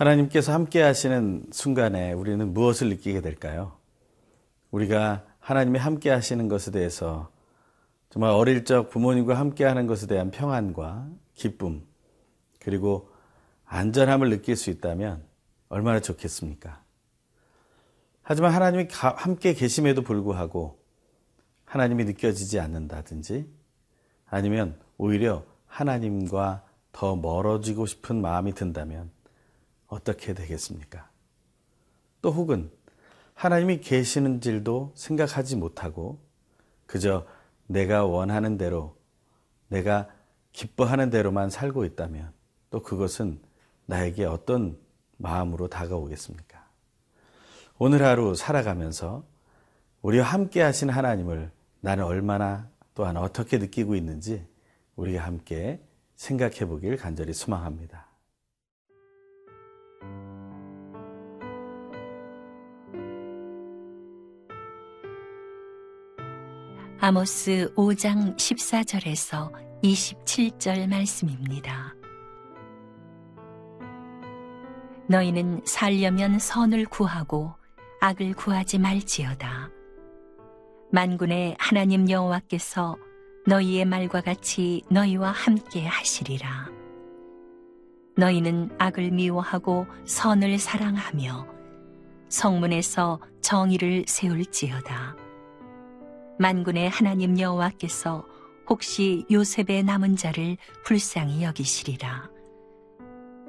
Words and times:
하나님께서 0.00 0.54
함께 0.54 0.80
하시는 0.80 1.44
순간에 1.52 2.14
우리는 2.14 2.54
무엇을 2.54 2.88
느끼게 2.88 3.20
될까요? 3.20 3.76
우리가 4.70 5.26
하나님이 5.40 5.78
함께 5.78 6.08
하시는 6.08 6.48
것에 6.48 6.70
대해서 6.70 7.30
정말 8.08 8.30
어릴 8.30 8.64
적 8.64 8.88
부모님과 8.88 9.38
함께 9.38 9.64
하는 9.64 9.86
것에 9.86 10.06
대한 10.06 10.30
평안과 10.30 11.06
기쁨, 11.34 11.82
그리고 12.60 13.10
안전함을 13.66 14.30
느낄 14.30 14.56
수 14.56 14.70
있다면 14.70 15.22
얼마나 15.68 16.00
좋겠습니까? 16.00 16.82
하지만 18.22 18.54
하나님이 18.54 18.88
함께 18.90 19.52
계심에도 19.52 20.00
불구하고 20.00 20.78
하나님이 21.66 22.04
느껴지지 22.04 22.58
않는다든지 22.58 23.46
아니면 24.30 24.80
오히려 24.96 25.44
하나님과 25.66 26.64
더 26.90 27.16
멀어지고 27.16 27.84
싶은 27.84 28.22
마음이 28.22 28.54
든다면 28.54 29.19
어떻게 29.90 30.32
되겠습니까? 30.32 31.10
또 32.22 32.30
혹은 32.30 32.70
하나님이 33.34 33.80
계시는 33.80 34.40
줄도 34.40 34.92
생각하지 34.94 35.56
못하고 35.56 36.20
그저 36.86 37.26
내가 37.66 38.04
원하는 38.04 38.56
대로 38.56 38.96
내가 39.68 40.08
기뻐하는 40.52 41.10
대로만 41.10 41.50
살고 41.50 41.84
있다면 41.84 42.32
또 42.70 42.82
그것은 42.82 43.40
나에게 43.86 44.24
어떤 44.24 44.78
마음으로 45.16 45.68
다가오겠습니까? 45.68 46.68
오늘 47.78 48.02
하루 48.04 48.34
살아가면서 48.34 49.24
우리와 50.02 50.24
함께 50.24 50.62
하신 50.62 50.90
하나님을 50.90 51.50
나는 51.80 52.04
얼마나 52.04 52.68
또한 52.94 53.16
어떻게 53.16 53.58
느끼고 53.58 53.94
있는지 53.96 54.46
우리가 54.96 55.24
함께 55.24 55.82
생각해 56.16 56.66
보길 56.66 56.96
간절히 56.96 57.32
소망합니다. 57.32 58.09
아모스 67.02 67.72
5장 67.76 68.36
14절에서 68.36 69.50
27절 69.82 70.86
말씀입니다. 70.86 71.94
너희는 75.08 75.62
살려면 75.64 76.38
선을 76.38 76.84
구하고 76.84 77.54
악을 78.02 78.34
구하지 78.34 78.80
말지어다. 78.80 79.70
만군의 80.92 81.56
하나님 81.58 82.10
여호와께서 82.10 82.98
너희의 83.46 83.86
말과 83.86 84.20
같이 84.20 84.82
너희와 84.90 85.30
함께 85.30 85.86
하시리라. 85.86 86.68
너희는 88.14 88.76
악을 88.78 89.10
미워하고 89.12 89.86
선을 90.04 90.58
사랑하며 90.58 91.46
성문에서 92.28 93.20
정의를 93.40 94.04
세울지어다. 94.06 95.19
만군의 96.40 96.88
하나님 96.88 97.38
여호와께서 97.38 98.24
혹시 98.66 99.26
요셉의 99.30 99.82
남은 99.84 100.16
자를 100.16 100.56
불쌍히 100.86 101.42
여기시리라. 101.42 102.30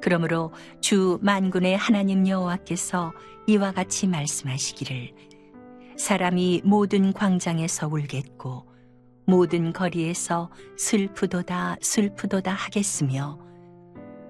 그러므로 0.01 0.51
주 0.81 1.17
만군의 1.21 1.77
하나님 1.77 2.27
여호와께서 2.27 3.13
이와 3.47 3.71
같이 3.71 4.07
말씀하시기를 4.07 5.13
사람이 5.95 6.63
모든 6.65 7.13
광장에서 7.13 7.87
울겠고 7.87 8.67
모든 9.25 9.71
거리에서 9.71 10.51
슬프도다 10.75 11.77
슬프도다 11.81 12.51
하겠으며 12.51 13.39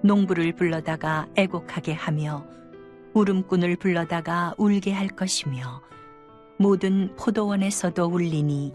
농부를 0.04 0.54
불러다가 0.54 1.26
애곡하게 1.34 1.94
하며 1.94 2.46
울음꾼을 3.14 3.74
불러다가 3.74 4.54
울게 4.56 4.92
할 4.92 5.08
것이며 5.08 5.82
모든 6.62 7.14
포도원에서도 7.16 8.04
울리니 8.04 8.72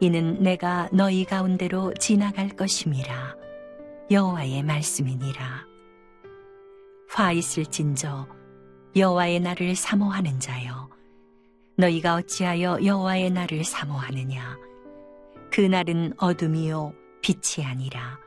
이는 0.00 0.42
내가 0.42 0.90
너희 0.92 1.24
가운데로 1.24 1.94
지나갈 1.94 2.50
것임이라. 2.50 3.34
여호와의 4.10 4.62
말씀이니라. 4.62 5.66
화 7.08 7.32
있을진저 7.32 8.28
여호와의 8.94 9.40
날을 9.40 9.74
사모하는 9.74 10.38
자여 10.38 10.90
너희가 11.78 12.16
어찌하여 12.16 12.84
여호와의 12.84 13.30
날을 13.30 13.64
사모하느냐? 13.64 14.58
그 15.50 15.62
날은 15.62 16.12
어둠이요 16.18 16.92
빛이 17.22 17.64
아니라. 17.64 18.18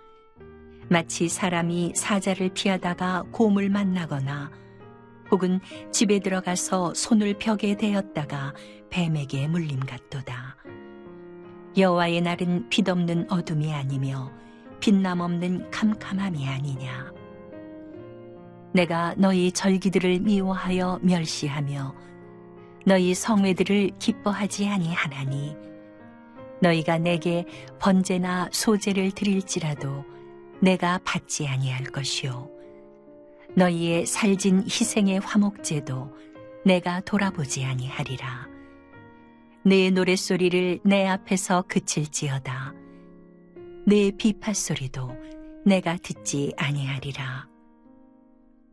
마치 0.90 1.30
사람이 1.30 1.94
사자를 1.96 2.50
피하다가 2.56 3.26
곰을 3.32 3.70
만나거나 3.70 4.50
혹은 5.32 5.60
집에 5.92 6.20
들어가서 6.20 6.96
손을 6.96 7.36
벽에 7.36 7.78
대었다가 7.78 8.54
뱀에게 8.90 9.48
물림 9.48 9.80
같도다. 9.80 10.58
여호와의 11.78 12.22
날은 12.22 12.70
빛없는 12.70 13.32
어둠이 13.32 13.74
아니며 13.74 14.32
빛남 14.80 15.20
없는 15.20 15.70
캄캄함이 15.72 16.48
아니냐. 16.48 17.12
내가 18.74 19.16
너희 19.18 19.52
절기들을 19.52 20.20
미워하여 20.20 21.00
멸시하며 21.02 21.96
너희 22.86 23.14
성회들을 23.14 23.92
기뻐하지 24.00 24.68
아니하나니 24.68 25.56
너희가 26.62 26.98
내게 26.98 27.46
번제나 27.80 28.50
소제를 28.52 29.12
드릴지라도 29.12 30.06
내가 30.62 31.00
받지 31.04 31.48
아니할 31.48 31.84
것이요 31.86 32.50
너희의 33.56 34.06
살진 34.06 34.64
희생의 34.64 35.20
화목제도 35.20 36.14
내가 36.66 37.00
돌아보지 37.02 37.66
아니하리라. 37.66 38.49
내 39.64 39.90
노랫소리를 39.90 40.80
내 40.86 41.06
앞에서 41.06 41.66
그칠지어다. 41.68 42.74
내 43.86 44.12
비파소리도 44.12 45.12
내가 45.66 45.98
듣지 45.98 46.54
아니하리라. 46.56 47.48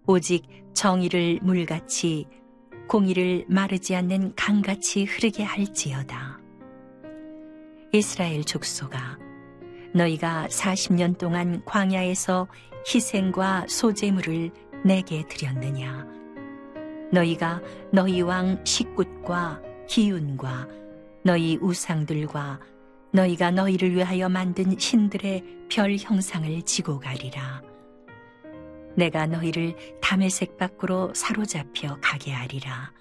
오직 0.06 0.46
정의를 0.74 1.40
물같이 1.42 2.26
공의를 2.88 3.46
마르지 3.48 3.96
않는 3.96 4.34
강같이 4.36 5.04
흐르게 5.04 5.42
할지어다. 5.42 6.38
이스라엘 7.92 8.44
족속아, 8.44 9.18
너희가 9.92 10.46
40년 10.48 11.18
동안 11.18 11.64
광야에서 11.64 12.46
희생과 12.86 13.66
소재물을 13.68 14.52
내게 14.84 15.26
드렸느냐? 15.26 16.06
너희가 17.10 17.60
너희 17.92 18.20
왕 18.20 18.64
식굿과 18.64 19.62
기운과 19.88 20.68
너희 21.22 21.56
우상들과 21.60 22.60
너희가 23.12 23.50
너희를 23.50 23.94
위하여 23.94 24.28
만든 24.28 24.78
신들의 24.78 25.44
별 25.70 25.96
형상을 25.96 26.62
지고 26.62 27.00
가리라. 27.00 27.62
내가 28.96 29.26
너희를 29.26 29.76
담의색 30.00 30.56
밖으로 30.56 31.12
사로잡혀 31.14 31.98
가게 32.00 32.32
하리라. 32.32 32.92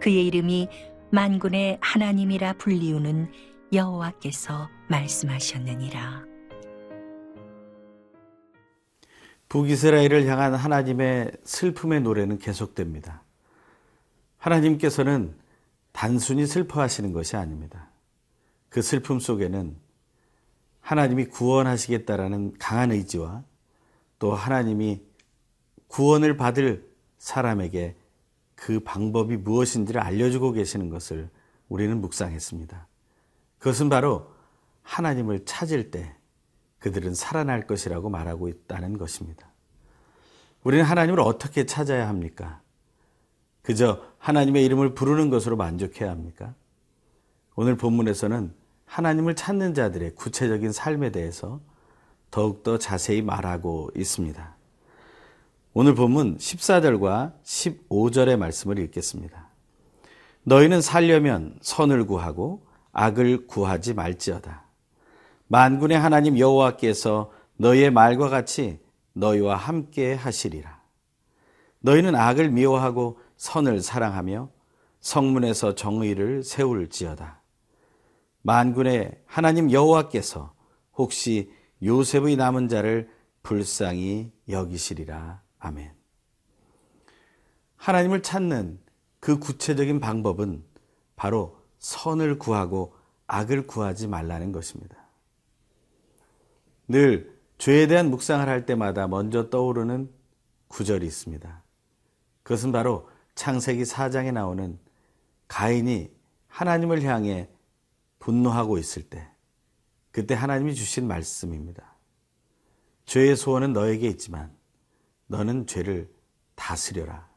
그의 0.00 0.26
이름이 0.26 0.68
만군의 1.10 1.78
하나님이라 1.80 2.54
불리우는 2.54 3.30
여호와께서 3.72 4.68
말씀하셨느니라. 4.88 6.24
북이스라엘을 9.48 10.26
향한 10.26 10.54
하나님의 10.54 11.32
슬픔의 11.44 12.00
노래는 12.00 12.38
계속됩니다. 12.38 13.22
하나님께서는 14.38 15.34
단순히 15.92 16.46
슬퍼하시는 16.46 17.12
것이 17.12 17.36
아닙니다. 17.36 17.88
그 18.68 18.82
슬픔 18.82 19.20
속에는 19.20 19.76
하나님이 20.80 21.26
구원하시겠다라는 21.26 22.54
강한 22.58 22.90
의지와 22.90 23.44
또 24.18 24.34
하나님이 24.34 25.02
구원을 25.88 26.36
받을 26.36 26.90
사람에게 27.18 27.96
그 28.54 28.80
방법이 28.80 29.36
무엇인지를 29.36 30.00
알려주고 30.00 30.52
계시는 30.52 30.88
것을 30.88 31.28
우리는 31.68 32.00
묵상했습니다. 32.00 32.86
그것은 33.58 33.88
바로 33.88 34.32
하나님을 34.82 35.44
찾을 35.44 35.90
때 35.90 36.14
그들은 36.78 37.14
살아날 37.14 37.66
것이라고 37.66 38.10
말하고 38.10 38.48
있다는 38.48 38.98
것입니다. 38.98 39.48
우리는 40.64 40.84
하나님을 40.84 41.20
어떻게 41.20 41.66
찾아야 41.66 42.08
합니까? 42.08 42.60
그저 43.62 44.02
하나님의 44.22 44.64
이름을 44.64 44.94
부르는 44.94 45.30
것으로 45.30 45.56
만족해야 45.56 46.08
합니까? 46.08 46.54
오늘 47.56 47.76
본문에서는 47.76 48.54
하나님을 48.86 49.34
찾는 49.34 49.74
자들의 49.74 50.14
구체적인 50.14 50.70
삶에 50.70 51.10
대해서 51.10 51.60
더욱더 52.30 52.78
자세히 52.78 53.20
말하고 53.20 53.90
있습니다. 53.96 54.56
오늘 55.74 55.94
본문 55.96 56.38
14절과 56.38 57.32
15절의 57.42 58.36
말씀을 58.36 58.78
읽겠습니다. 58.78 59.48
너희는 60.44 60.82
살려면 60.82 61.58
선을 61.60 62.06
구하고 62.06 62.64
악을 62.92 63.48
구하지 63.48 63.94
말지어다. 63.94 64.62
만군의 65.48 65.98
하나님 65.98 66.38
여호와께서 66.38 67.32
너희의 67.56 67.90
말과 67.90 68.28
같이 68.28 68.78
너희와 69.14 69.56
함께 69.56 70.14
하시리라. 70.14 70.80
너희는 71.80 72.14
악을 72.14 72.50
미워하고 72.50 73.18
선을 73.42 73.80
사랑하며 73.80 74.50
성문에서 75.00 75.74
정의를 75.74 76.44
세울지어다. 76.44 77.42
만군의 78.42 79.20
하나님 79.26 79.72
여호와께서 79.72 80.54
혹시 80.94 81.52
요셉의 81.82 82.36
남은 82.36 82.68
자를 82.68 83.10
불쌍히 83.42 84.30
여기시리라. 84.48 85.42
아멘. 85.58 85.92
하나님을 87.74 88.22
찾는 88.22 88.78
그 89.18 89.40
구체적인 89.40 89.98
방법은 89.98 90.62
바로 91.16 91.58
선을 91.80 92.38
구하고 92.38 92.94
악을 93.26 93.66
구하지 93.66 94.06
말라는 94.06 94.52
것입니다. 94.52 94.96
늘 96.86 97.36
죄에 97.58 97.88
대한 97.88 98.08
묵상을 98.08 98.48
할 98.48 98.66
때마다 98.66 99.08
먼저 99.08 99.50
떠오르는 99.50 100.12
구절이 100.68 101.04
있습니다. 101.04 101.64
그것은 102.44 102.70
바로 102.70 103.10
창세기 103.34 103.82
4장에 103.82 104.32
나오는 104.32 104.78
가인이 105.48 106.10
하나님을 106.48 107.02
향해 107.02 107.48
분노하고 108.18 108.78
있을 108.78 109.02
때, 109.02 109.28
그때 110.10 110.34
하나님이 110.34 110.74
주신 110.74 111.06
말씀입니다. 111.06 111.96
죄의 113.06 113.36
소원은 113.36 113.72
너에게 113.72 114.08
있지만 114.08 114.54
너는 115.26 115.66
죄를 115.66 116.12
다스려라. 116.54 117.28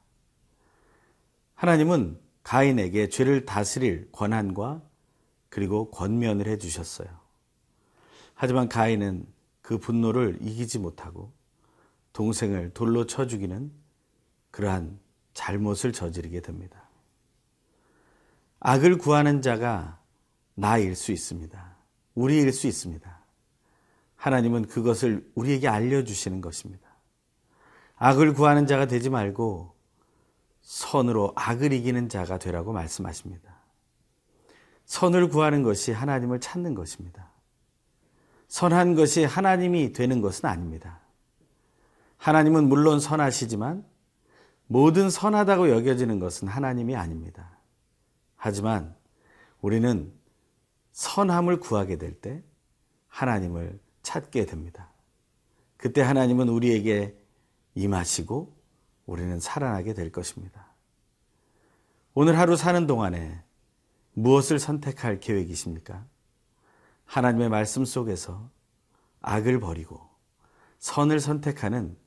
하나님은 1.56 2.20
가인에게 2.44 3.10
죄를 3.10 3.46
다스릴 3.46 4.10
권한과 4.12 4.84
그리고 5.50 5.90
권면을 5.90 6.48
해 6.48 6.58
주셨어요. 6.58 7.08
하지만 8.34 8.68
가인은 8.70 9.26
그 9.62 9.78
분노를 9.78 10.38
이기지 10.42 10.80
못하고 10.80 11.32
동생을 12.14 12.72
돌로 12.74 13.06
쳐 13.06 13.26
죽이는 13.26 13.72
그러한 14.52 15.00
잘못을 15.36 15.94
저지르게 15.94 16.42
됩니다. 16.42 16.90
악을 18.62 18.98
구하는 18.98 19.44
자가 19.44 20.00
나일 20.56 20.96
수 20.96 21.12
있습니다. 21.12 21.76
우리일 22.16 22.52
수 22.52 22.66
있습니다. 22.66 23.20
하나님은 24.16 24.68
그것을 24.68 25.30
우리에게 25.36 25.68
알려주시는 25.68 26.42
것입니다. 26.42 26.90
악을 27.98 28.34
구하는 28.34 28.66
자가 28.66 28.88
되지 28.88 29.12
말고 29.12 29.76
선으로 30.62 31.34
악을 31.36 31.74
이기는 31.74 32.10
자가 32.10 32.40
되라고 32.40 32.74
말씀하십니다. 32.74 33.54
선을 34.86 35.30
구하는 35.30 35.62
것이 35.62 35.92
하나님을 35.92 36.40
찾는 36.40 36.74
것입니다. 36.74 37.30
선한 38.48 38.96
것이 38.96 39.26
하나님이 39.26 39.92
되는 39.92 40.22
것은 40.22 40.48
아닙니다. 40.48 41.02
하나님은 42.18 42.70
물론 42.70 43.00
선하시지만 43.00 43.86
모든 44.68 45.10
선하다고 45.10 45.70
여겨지는 45.70 46.20
것은 46.20 46.48
하나님이 46.48 46.96
아닙니다. 46.96 47.58
하지만 48.36 48.96
우리는 49.62 50.14
선함을 50.92 51.60
구하게 51.60 51.98
될 51.98 52.20
때 52.22 52.44
하나님을 53.08 53.80
찾게 54.02 54.46
됩니다. 54.46 54.92
그때 55.78 56.02
하나님은 56.02 56.50
우리에게 56.50 57.18
임하시고 57.76 58.56
우리는 59.06 59.40
살아나게 59.40 59.94
될 59.94 60.12
것입니다. 60.12 60.68
오늘 62.14 62.38
하루 62.38 62.56
사는 62.56 62.88
동안에 62.88 63.44
무엇을 64.14 64.60
선택할 64.60 65.20
계획이십니까? 65.20 66.06
하나님의 67.06 67.50
말씀 67.50 67.86
속에서 67.86 68.50
악을 69.22 69.60
버리고 69.60 70.02
선을 70.80 71.20
선택하는 71.20 71.98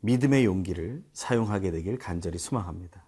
믿음의 0.00 0.44
용기를 0.44 1.04
사용하게 1.12 1.70
되길 1.70 1.98
간절히 1.98 2.38
소망합니다. 2.38 3.04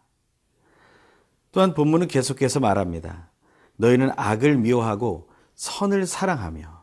또한 1.51 1.75
본문은 1.75 2.09
계속해서 2.09 2.61
말합니다. 2.61 3.31
너희는 3.77 4.11
악을 4.17 4.57
미워하고 4.59 5.29
선을 5.55 6.07
사랑하며 6.07 6.83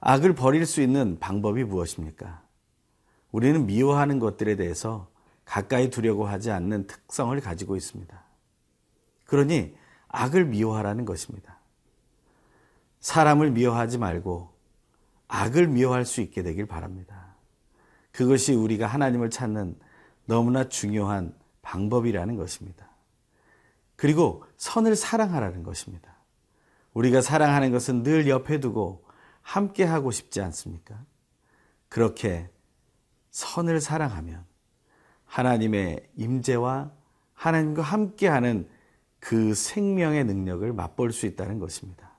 악을 0.00 0.34
버릴 0.34 0.66
수 0.66 0.82
있는 0.82 1.18
방법이 1.18 1.64
무엇입니까? 1.64 2.42
우리는 3.32 3.66
미워하는 3.66 4.18
것들에 4.18 4.56
대해서 4.56 5.08
가까이 5.44 5.90
두려고 5.90 6.26
하지 6.26 6.50
않는 6.50 6.86
특성을 6.86 7.38
가지고 7.40 7.76
있습니다. 7.76 8.22
그러니 9.24 9.74
악을 10.08 10.44
미워하라는 10.44 11.04
것입니다. 11.04 11.58
사람을 13.00 13.50
미워하지 13.50 13.98
말고 13.98 14.50
악을 15.28 15.68
미워할 15.68 16.04
수 16.04 16.20
있게 16.20 16.42
되길 16.42 16.66
바랍니다. 16.66 17.33
그것이 18.14 18.54
우리가 18.54 18.86
하나님을 18.86 19.28
찾는 19.28 19.76
너무나 20.26 20.68
중요한 20.68 21.34
방법이라는 21.62 22.36
것입니다. 22.36 22.88
그리고 23.96 24.44
선을 24.56 24.94
사랑하라는 24.94 25.64
것입니다. 25.64 26.14
우리가 26.92 27.20
사랑하는 27.20 27.72
것은 27.72 28.04
늘 28.04 28.28
옆에 28.28 28.60
두고 28.60 29.04
함께 29.42 29.82
하고 29.82 30.12
싶지 30.12 30.40
않습니까? 30.40 30.96
그렇게 31.88 32.48
선을 33.32 33.80
사랑하면 33.80 34.44
하나님의 35.26 36.08
임재와 36.14 36.92
하나님과 37.34 37.82
함께하는 37.82 38.68
그 39.18 39.54
생명의 39.54 40.24
능력을 40.24 40.72
맛볼 40.72 41.12
수 41.12 41.26
있다는 41.26 41.58
것입니다. 41.58 42.12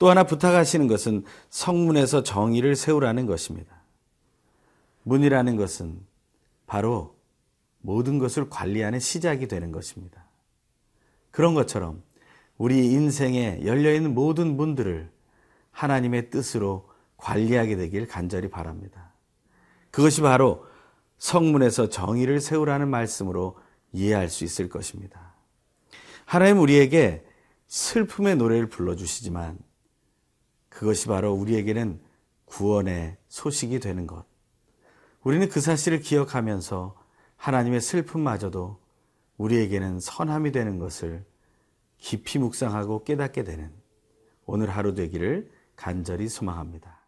또 0.00 0.10
하나 0.10 0.24
부탁하시는 0.24 0.88
것은 0.88 1.24
성문에서 1.48 2.24
정의를 2.24 2.74
세우라는 2.74 3.26
것입니다. 3.26 3.79
문이라는 5.02 5.56
것은 5.56 6.00
바로 6.66 7.16
모든 7.80 8.18
것을 8.18 8.48
관리하는 8.50 9.00
시작이 9.00 9.48
되는 9.48 9.72
것입니다. 9.72 10.24
그런 11.30 11.54
것처럼 11.54 12.02
우리 12.58 12.92
인생에 12.92 13.60
열려있는 13.64 14.14
모든 14.14 14.56
문들을 14.56 15.10
하나님의 15.70 16.30
뜻으로 16.30 16.90
관리하게 17.16 17.76
되길 17.76 18.06
간절히 18.06 18.50
바랍니다. 18.50 19.12
그것이 19.90 20.20
바로 20.20 20.66
성문에서 21.18 21.88
정의를 21.88 22.40
세우라는 22.40 22.88
말씀으로 22.88 23.58
이해할 23.92 24.28
수 24.28 24.44
있을 24.44 24.68
것입니다. 24.68 25.34
하나님 26.24 26.60
우리에게 26.60 27.24
슬픔의 27.66 28.36
노래를 28.36 28.68
불러주시지만 28.68 29.58
그것이 30.68 31.06
바로 31.06 31.32
우리에게는 31.32 32.00
구원의 32.44 33.16
소식이 33.28 33.80
되는 33.80 34.06
것. 34.06 34.29
우리는 35.22 35.50
그 35.50 35.60
사실을 35.60 36.00
기억하면서 36.00 36.96
하나님의 37.36 37.82
슬픔마저도 37.82 38.78
우리에게는 39.36 40.00
선함이 40.00 40.50
되는 40.52 40.78
것을 40.78 41.24
깊이 41.98 42.38
묵상하고 42.38 43.04
깨닫게 43.04 43.44
되는 43.44 43.70
오늘 44.46 44.70
하루 44.70 44.94
되기를 44.94 45.50
간절히 45.76 46.28
소망합니다. 46.28 46.98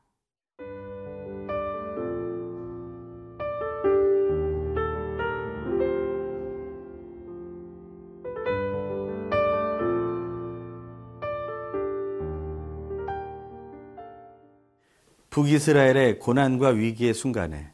북이스라엘의 15.31 16.19
고난과 16.19 16.69
위기의 16.69 17.15
순간에 17.15 17.72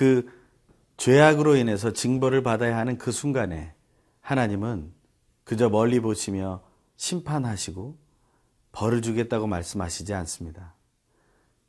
그 0.00 0.32
죄악으로 0.96 1.56
인해서 1.56 1.92
징벌을 1.92 2.42
받아야 2.42 2.78
하는 2.78 2.96
그 2.96 3.12
순간에 3.12 3.74
하나님은 4.22 4.94
그저 5.44 5.68
멀리 5.68 6.00
보시며 6.00 6.62
심판하시고 6.96 7.98
벌을 8.72 9.02
주겠다고 9.02 9.46
말씀하시지 9.46 10.14
않습니다. 10.14 10.74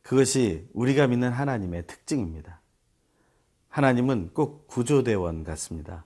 그것이 0.02 0.66
우리가 0.72 1.08
믿는 1.08 1.30
하나님의 1.30 1.88
특징입니다. 1.88 2.62
하나님은 3.68 4.30
꼭 4.34 4.66
구조대원 4.68 5.44
같습니다. 5.44 6.06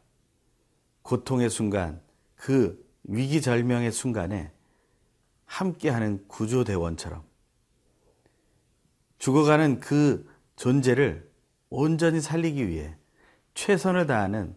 고통의 1.03 1.51
순간, 1.51 2.01
그 2.35 2.83
위기절명의 3.03 3.91
순간에 3.91 4.51
함께하는 5.45 6.27
구조대원처럼 6.27 7.21
죽어가는 9.19 9.79
그 9.79 10.27
존재를 10.55 11.34
온전히 11.69 12.21
살리기 12.21 12.67
위해 12.67 12.95
최선을 13.53 14.07
다하는 14.07 14.55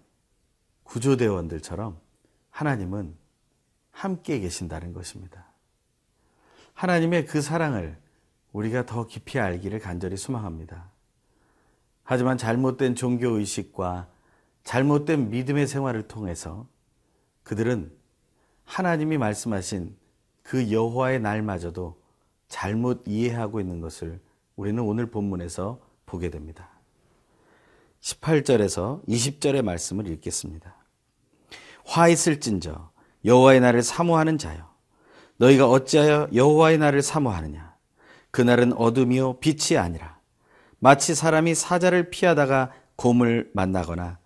구조대원들처럼 0.84 2.00
하나님은 2.50 3.16
함께 3.90 4.40
계신다는 4.40 4.92
것입니다. 4.92 5.46
하나님의 6.74 7.26
그 7.26 7.40
사랑을 7.40 7.98
우리가 8.52 8.86
더 8.86 9.06
깊이 9.06 9.38
알기를 9.38 9.80
간절히 9.80 10.16
소망합니다. 10.16 10.90
하지만 12.04 12.38
잘못된 12.38 12.94
종교의식과 12.94 14.08
잘못된 14.64 15.30
믿음의 15.30 15.66
생활을 15.66 16.08
통해서 16.08 16.66
그들은 17.42 17.92
하나님이 18.64 19.18
말씀하신 19.18 19.96
그 20.42 20.70
여호와의 20.70 21.20
날마저도 21.20 22.00
잘못 22.48 23.02
이해하고 23.06 23.60
있는 23.60 23.80
것을 23.80 24.20
우리는 24.56 24.82
오늘 24.82 25.10
본문에서 25.10 25.80
보게 26.06 26.30
됩니다. 26.30 26.77
18절에서 28.00 29.06
20절의 29.06 29.62
말씀을 29.62 30.08
읽겠습니다. 30.08 30.74
화 31.84 32.08
있을진저 32.08 32.90
여호와의 33.24 33.60
날을 33.60 33.82
사모하는 33.82 34.38
자여 34.38 34.68
너희가 35.36 35.68
어찌하여 35.68 36.28
여호와의 36.34 36.78
날을 36.78 37.02
사모하느냐 37.02 37.74
그날은 38.30 38.72
어둠이요 38.74 39.40
빛이 39.40 39.78
아니라 39.78 40.18
마치 40.78 41.14
사람이 41.14 41.54
사자를 41.54 42.10
피하다가 42.10 42.72
곰을 42.96 43.50
만나거나 43.54 44.18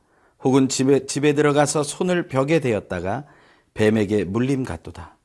혹은 0.42 0.68
집에, 0.68 1.06
집에 1.06 1.34
들어가서 1.34 1.82
손을 1.82 2.26
벽에 2.28 2.60
대었다가 2.60 3.26
뱀에게 3.74 4.24
물림 4.24 4.64
같도다. 4.64 5.16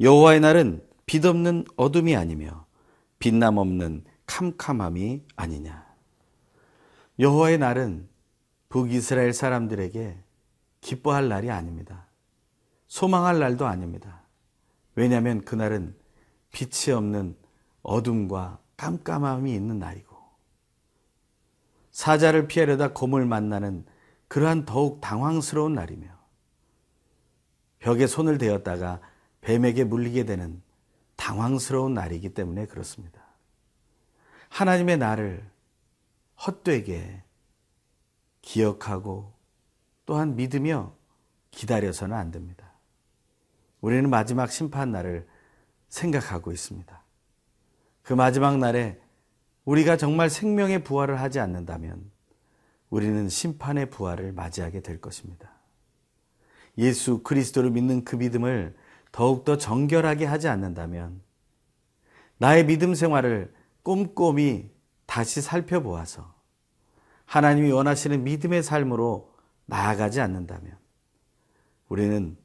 여호와의 0.00 0.40
날은 0.40 0.82
빛 1.06 1.24
없는 1.24 1.64
어둠이 1.76 2.16
아니며 2.16 2.66
빛남 3.18 3.56
없는 3.56 4.04
캄캄함이 4.26 5.22
아니냐. 5.36 5.81
여호와의 7.22 7.58
날은 7.58 8.08
북이스라엘 8.68 9.32
사람들에게 9.32 10.18
기뻐할 10.80 11.28
날이 11.28 11.52
아닙니다. 11.52 12.08
소망할 12.88 13.38
날도 13.38 13.64
아닙니다. 13.64 14.22
왜냐하면 14.96 15.40
그날은 15.40 15.94
빛이 16.50 16.92
없는 16.92 17.36
어둠과 17.82 18.58
깜깜함이 18.76 19.54
있는 19.54 19.78
날이고 19.78 20.16
사자를 21.92 22.48
피하려다 22.48 22.92
곰을 22.92 23.24
만나는 23.24 23.86
그러한 24.26 24.64
더욱 24.64 25.00
당황스러운 25.00 25.74
날이며 25.74 26.08
벽에 27.78 28.08
손을 28.08 28.36
대었다가 28.36 29.00
뱀에게 29.42 29.84
물리게 29.84 30.24
되는 30.24 30.60
당황스러운 31.14 31.94
날이기 31.94 32.34
때문에 32.34 32.66
그렇습니다. 32.66 33.22
하나님의 34.48 34.98
날을 34.98 35.51
헛되게 36.46 37.22
기억하고 38.42 39.32
또한 40.04 40.36
믿으며 40.36 40.94
기다려서는 41.50 42.16
안 42.16 42.30
됩니다. 42.30 42.72
우리는 43.80 44.08
마지막 44.08 44.50
심판 44.50 44.90
날을 44.90 45.26
생각하고 45.88 46.52
있습니다. 46.52 47.02
그 48.02 48.12
마지막 48.14 48.58
날에 48.58 49.00
우리가 49.64 49.96
정말 49.96 50.30
생명의 50.30 50.82
부활을 50.82 51.20
하지 51.20 51.38
않는다면 51.38 52.10
우리는 52.90 53.28
심판의 53.28 53.90
부활을 53.90 54.32
맞이하게 54.32 54.80
될 54.80 55.00
것입니다. 55.00 55.50
예수 56.78 57.22
그리스도를 57.22 57.70
믿는 57.70 58.04
그 58.04 58.16
믿음을 58.16 58.74
더욱더 59.12 59.58
정결하게 59.58 60.24
하지 60.24 60.48
않는다면 60.48 61.20
나의 62.38 62.66
믿음 62.66 62.94
생활을 62.94 63.54
꼼꼼히 63.82 64.70
다시 65.12 65.42
살펴보아서 65.42 66.34
하나님이 67.26 67.70
원하시는 67.70 68.24
믿음의 68.24 68.62
삶으로 68.62 69.30
나아가지 69.66 70.22
않는다면 70.22 70.78
우리는 71.90 72.38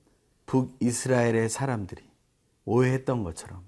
북이스라엘의 0.48 1.48
사람들이 1.48 2.04
오해했던 2.66 3.24
것처럼 3.24 3.64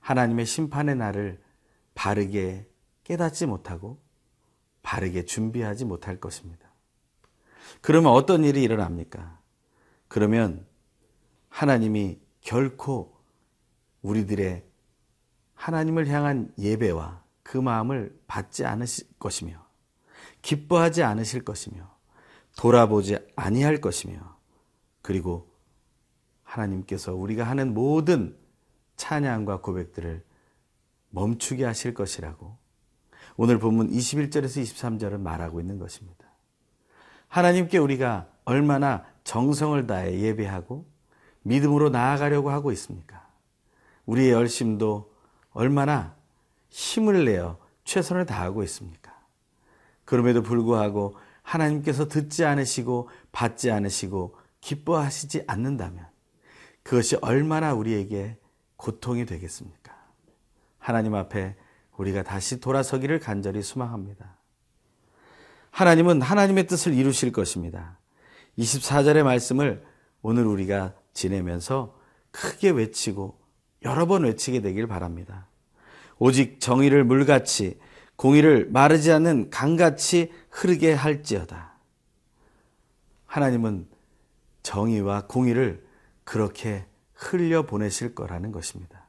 하나님의 0.00 0.46
심판의 0.46 0.96
날을 0.96 1.38
바르게 1.94 2.66
깨닫지 3.04 3.44
못하고 3.44 4.00
바르게 4.82 5.26
준비하지 5.26 5.84
못할 5.84 6.18
것입니다. 6.18 6.72
그러면 7.82 8.12
어떤 8.12 8.42
일이 8.42 8.62
일어납니까? 8.62 9.38
그러면 10.08 10.66
하나님이 11.50 12.18
결코 12.40 13.18
우리들의 14.00 14.64
하나님을 15.52 16.08
향한 16.08 16.54
예배와 16.58 17.23
그 17.44 17.58
마음을 17.58 18.18
받지 18.26 18.66
않으실 18.66 19.06
것이며 19.20 19.64
기뻐하지 20.42 21.04
않으실 21.04 21.44
것이며 21.44 21.94
돌아보지 22.56 23.18
아니할 23.36 23.80
것이며 23.80 24.36
그리고 25.02 25.48
하나님께서 26.42 27.14
우리가 27.14 27.44
하는 27.44 27.72
모든 27.74 28.36
찬양과 28.96 29.60
고백들을 29.60 30.24
멈추게 31.10 31.64
하실 31.64 31.94
것이라고 31.94 32.56
오늘 33.36 33.58
본문 33.58 33.90
21절에서 33.90 34.62
23절은 34.62 35.20
말하고 35.20 35.60
있는 35.60 35.78
것입니다. 35.78 36.24
하나님께 37.28 37.78
우리가 37.78 38.28
얼마나 38.44 39.04
정성을 39.24 39.86
다해 39.86 40.20
예배하고 40.20 40.86
믿음으로 41.42 41.90
나아가려고 41.90 42.50
하고 42.50 42.72
있습니까? 42.72 43.26
우리의 44.06 44.30
열심도 44.30 45.12
얼마나 45.50 46.16
힘을 46.74 47.24
내어 47.24 47.56
최선을 47.84 48.26
다하고 48.26 48.64
있습니까? 48.64 49.14
그럼에도 50.04 50.42
불구하고 50.42 51.16
하나님께서 51.42 52.08
듣지 52.08 52.44
않으시고 52.44 53.08
받지 53.30 53.70
않으시고 53.70 54.36
기뻐하시지 54.60 55.44
않는다면 55.46 56.04
그것이 56.82 57.16
얼마나 57.22 57.74
우리에게 57.74 58.38
고통이 58.76 59.24
되겠습니까? 59.24 59.94
하나님 60.78 61.14
앞에 61.14 61.54
우리가 61.96 62.24
다시 62.24 62.58
돌아서기를 62.58 63.20
간절히 63.20 63.62
소망합니다. 63.62 64.36
하나님은 65.70 66.22
하나님의 66.22 66.66
뜻을 66.66 66.92
이루실 66.92 67.30
것입니다. 67.30 68.00
24절의 68.58 69.22
말씀을 69.22 69.84
오늘 70.22 70.44
우리가 70.44 70.94
지내면서 71.12 71.96
크게 72.32 72.70
외치고 72.70 73.38
여러 73.82 74.06
번 74.06 74.24
외치게 74.24 74.60
되길 74.60 74.88
바랍니다. 74.88 75.46
오직 76.24 76.58
정의를 76.58 77.04
물같이 77.04 77.78
공의를 78.16 78.70
마르지 78.70 79.12
않는 79.12 79.50
강같이 79.50 80.32
흐르게 80.48 80.94
할지어다. 80.94 81.74
하나님은 83.26 83.86
정의와 84.62 85.26
공의를 85.26 85.86
그렇게 86.24 86.86
흘려 87.12 87.66
보내실 87.66 88.14
거라는 88.14 88.52
것입니다. 88.52 89.06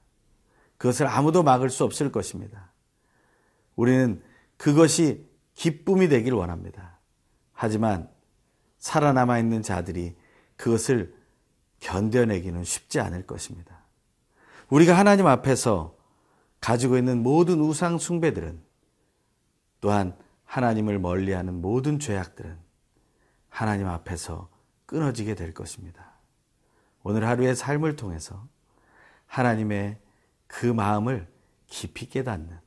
그것을 0.76 1.08
아무도 1.08 1.42
막을 1.42 1.70
수 1.70 1.86
없을 1.86 2.12
것입니다. 2.12 2.74
우리는 3.78 4.22
그것이 4.58 5.26
기쁨이 5.54 6.10
되길 6.10 6.34
원합니다. 6.34 7.00
하지만 7.54 8.10
살아남아 8.78 9.40
있는 9.40 9.62
자들이 9.62 10.18
그것을 10.58 11.16
견뎌내기는 11.80 12.66
쉽지 12.66 13.00
않을 13.00 13.26
것입니다. 13.26 13.86
우리가 14.68 14.98
하나님 14.98 15.28
앞에서 15.28 15.95
가지고 16.66 16.98
있는 16.98 17.22
모든 17.22 17.60
우상 17.60 18.00
숭배들은 18.00 18.60
또한 19.82 20.18
하나님을 20.46 20.98
멀리하는 20.98 21.62
모든 21.62 22.00
죄악들은 22.00 22.58
하나님 23.50 23.86
앞에서 23.86 24.50
끊어지게 24.88 25.36
될 25.36 25.54
것입니다. 25.54 26.14
오늘 27.04 27.28
하루의 27.28 27.56
삶을 27.56 27.98
통해서 27.98 28.48
하나님의 29.28 30.00
그 30.48 30.66
마음을 30.66 31.28
깊이 31.68 32.10
깨닫는 32.10 32.58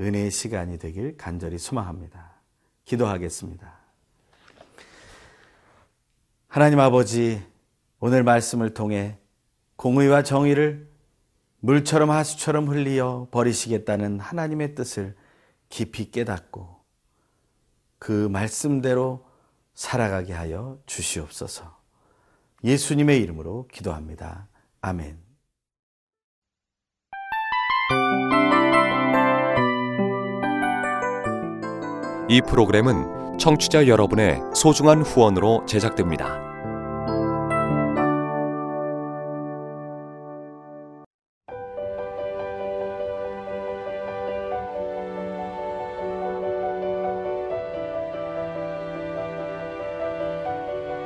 은혜의 0.00 0.30
시간이 0.30 0.78
되길 0.78 1.18
간절히 1.18 1.58
소망합니다. 1.58 2.32
기도하겠습니다. 2.86 3.74
하나님 6.48 6.80
아버지, 6.80 7.44
오늘 8.00 8.22
말씀을 8.22 8.72
통해 8.72 9.18
공의와 9.76 10.22
정의를 10.22 10.91
물처럼 11.64 12.10
하수처럼 12.10 12.68
흘리어 12.68 13.28
버리시겠다는 13.30 14.18
하나님의 14.18 14.74
뜻을 14.74 15.14
깊이 15.68 16.10
깨닫고 16.10 16.82
그 18.00 18.28
말씀대로 18.28 19.24
살아가게 19.74 20.32
하여 20.32 20.78
주시옵소서. 20.86 21.80
예수님의 22.64 23.20
이름으로 23.22 23.68
기도합니다. 23.72 24.48
아멘. 24.80 25.20
이 32.28 32.40
프로그램은 32.40 33.38
청취자 33.38 33.86
여러분의 33.86 34.40
소중한 34.54 35.02
후원으로 35.02 35.64
제작됩니다. 35.66 36.51